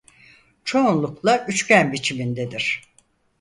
Çoğunlukla 0.63 1.45
üçgen 1.47 1.91
biçimindedir. 1.93 2.81